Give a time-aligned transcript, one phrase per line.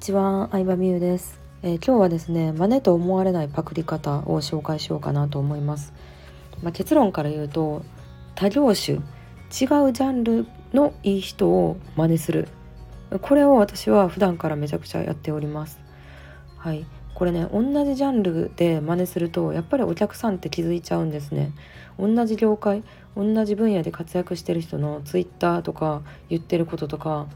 [0.00, 5.92] ちは、相葉美優です、えー、今日はですね、真似と思われないパクリ方を紹介しようかなと思います。
[6.62, 7.84] まあ、結論から言うと、
[8.34, 9.02] 他業種、違う
[9.50, 12.48] ジャンルのいい人を真似する。
[13.20, 15.78] これを私は普段からめちゃくちゃやっております。
[16.56, 21.52] はい、これね、同じジャンルで真似すると、やっぱりお客さんって気づいちゃうんですね。
[21.98, 22.84] 同じ業界、
[23.18, 27.26] 同じ分野で活躍してる人のツイッターとか言ってることとか、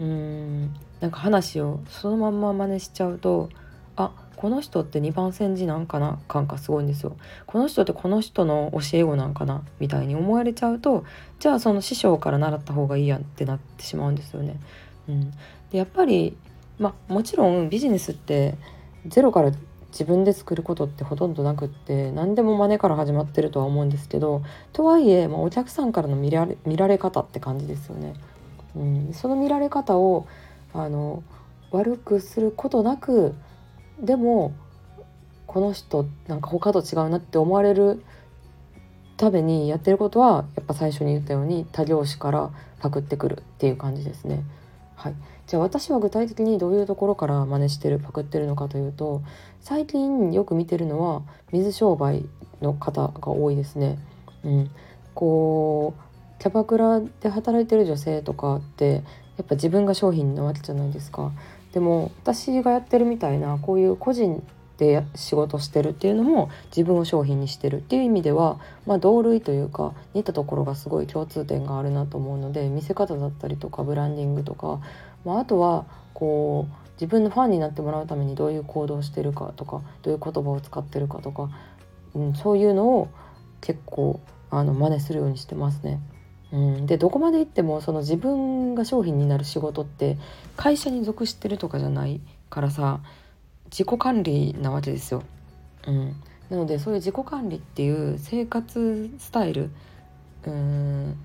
[0.00, 3.48] うーんなんか話をそのまんま真似しちゃうと
[3.96, 7.16] あこの人って2番煎じなんかな感がすごいんですよ。
[7.46, 11.04] この人ってこの人の教え子なんかなみたいに思われちゃうと
[11.40, 14.60] じゃあその師匠から習った方がいいやんってなってしまうんですよね。
[15.08, 15.30] うん、
[15.70, 16.36] でやっぱり
[16.78, 18.54] まもちろんビジネスって
[19.06, 19.50] ゼロから
[19.90, 28.14] 自分で作ることってほとんどなくって何でも真似から始まってるとは思うんですけどとはいえ、まあ、お客さんからの見られ見られ方って感じですよね。
[28.76, 30.26] うん、その見られ方を
[30.72, 31.22] あの
[31.70, 33.34] 悪くすることなく
[34.00, 34.54] でも
[35.46, 38.02] この人なんか他と違うなって思われる
[39.16, 44.44] ためにやってることはやっぱ最初に言ったように他業種からパクってくるっていう感じですね。
[44.94, 45.14] はい、
[45.46, 49.22] じゃあ私は具体的にどういうところから真似してるパクってるのかというと
[49.60, 52.24] 最近よく見てるのは水商売
[52.60, 53.98] の方が多いですね。
[54.44, 54.70] うん、
[55.14, 56.07] こう
[56.38, 59.02] キャバクラで働いてる女性とかって
[59.36, 61.32] やっぱ自分が商品なわけじゃないですか。
[61.72, 64.42] でも私がやってるみたいなこういう個人
[64.78, 74.80] で仕事してるっていうのも自分を商品にしてるっていう意味では、まあ、同類というか似たところがすごい共通点があるなと思うので見せ方だったりとかブランディングとか、
[75.24, 81.50] まあ、あとはこう自分のファンになってもらうためにどういう行動をしてるかとかどういう言葉を使ってるかとか、
[82.14, 83.08] うん、そういうのを
[83.60, 86.00] 結構あの真似するようにしてますね。
[86.52, 90.16] うん、でどこまで行ってもその自分が商品になる仕事って
[90.56, 93.00] 会社に属してるとかじゃないからさ
[93.66, 95.22] 自己管理なわけですよ。
[95.86, 96.16] うん、
[96.48, 99.70] なのでそういう自己管理っていう生活スタイル
[100.46, 101.16] うん、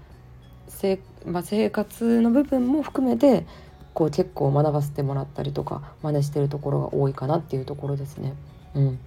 [1.26, 3.46] まあ、生活の部分も含めて
[3.94, 8.34] こう結構学ばせてもらったりとか真似してるところが多いかなっていうところですね。
[8.76, 9.00] うん、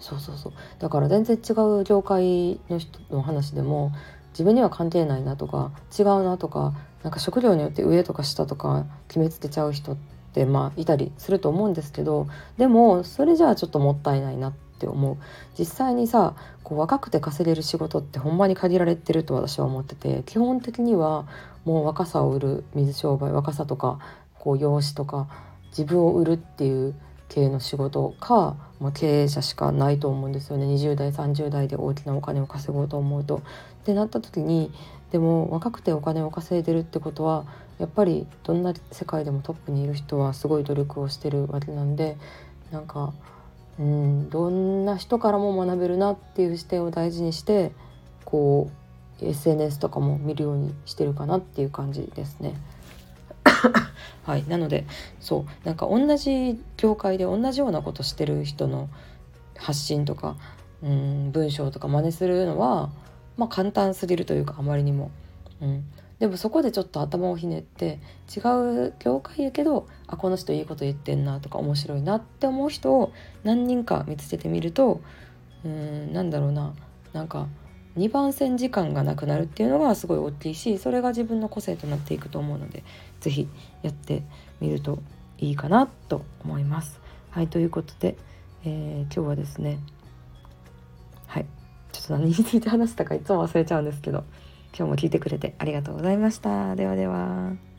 [0.00, 0.52] そうそうそう。
[0.78, 3.92] だから全然違う業界の人の話でも
[4.32, 9.96] 自分には関係ないなとか違うなとかなんか食料によって上とか下とか決めつけちゃう人っ
[10.34, 12.28] てまあいたりすると思うんですけど
[12.58, 15.16] でもそれじゃあちょっともったいないなって思う。
[15.58, 21.26] 実際にさこう若くて稼げる仕事ってほんまに限られてると私は思ってて基本的には
[21.64, 23.98] もう若さを売る水商売若さとか
[24.38, 25.28] こう養子とか
[25.70, 26.94] 自分を売るっていう
[27.32, 33.42] 系の仕事か、まあ、経営者しかないと思うんですよね20代30代で大きなお金を稼ごうと思うと。
[33.82, 34.70] ってなった時に
[35.10, 37.44] でも若くてお金を稼いでるってことは
[37.80, 42.16] やっぱりどんな世界でもトップにいる人はすごい努力をしてるわけなんで
[42.70, 43.12] なんか
[43.80, 47.72] うんどんな人からも学べるなっていう視点を大事にして
[48.24, 48.70] こ
[49.20, 52.54] う SNS とかも見るようにしてるかなっていう感じですね。
[54.24, 54.86] はい、なので
[55.20, 58.88] そうなんか同じ業界で同じようなことしてる人の
[59.56, 60.36] 発信とか
[60.82, 62.90] うん文章とか真似するのは、
[63.36, 65.10] まあ、簡単すぎるというかあまりにも。
[65.60, 65.84] うん、
[66.18, 68.00] でもそこでちょっと頭をひねって
[68.34, 68.40] 違
[68.88, 73.12] う業界やけどあこの人いいこと言ってんなとか面白いなって思う人を
[73.44, 75.00] 何人か見つけてみると
[75.64, 76.74] うんなんだろうな
[77.12, 77.46] なんか
[77.96, 82.84] 2番線時間がなくなるっていうのがすごい大きいしそれが自分の個性となっていくと思うので
[83.20, 83.48] 是非
[83.82, 84.22] やって
[84.60, 85.02] みると
[85.38, 87.00] いいかなと思います。
[87.30, 88.16] はいということで、
[88.64, 89.78] えー、今日はですね
[91.26, 91.46] はい
[91.92, 94.24] ちょっと何について話したかいつも忘れちゃうんですけど
[94.76, 96.76] 今日も聞いてくれてありがとうございました。
[96.76, 97.71] ではでは。